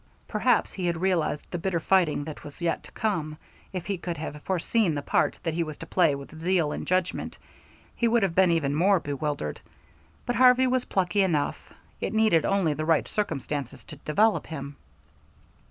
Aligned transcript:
Perhaps 0.27 0.71
had 0.71 0.77
he 0.77 0.91
realized 0.93 1.45
the 1.51 1.59
bitter 1.59 1.79
fighting 1.79 2.23
that 2.23 2.43
was 2.43 2.59
yet 2.59 2.81
to 2.85 2.91
come, 2.93 3.37
if 3.71 3.85
he 3.85 3.99
could 3.99 4.17
have 4.17 4.41
foreseen 4.41 4.95
the 4.95 5.03
part 5.03 5.37
that 5.43 5.53
he 5.53 5.61
was 5.61 5.77
to 5.77 5.85
play 5.85 6.15
with 6.15 6.39
zeal 6.39 6.71
and 6.71 6.87
judgment, 6.87 7.37
he 7.95 8.07
would 8.07 8.23
have 8.23 8.33
been 8.33 8.49
even 8.49 8.73
more 8.73 8.99
bewildered, 8.99 9.61
but 10.25 10.35
Harvey 10.37 10.65
was 10.65 10.85
plucky 10.85 11.21
enough; 11.21 11.71
it 11.99 12.15
needed 12.15 12.45
only 12.45 12.73
the 12.73 12.83
right 12.83 13.07
circumstances 13.07 13.83
to 13.83 13.95
develop 13.97 14.47
him. 14.47 14.75